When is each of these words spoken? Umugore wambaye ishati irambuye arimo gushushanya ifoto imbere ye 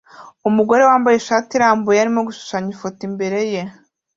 Umugore 0.49 0.81
wambaye 0.89 1.15
ishati 1.17 1.51
irambuye 1.55 1.97
arimo 1.99 2.21
gushushanya 2.27 2.69
ifoto 2.75 3.01
imbere 3.09 3.39
ye 3.53 3.61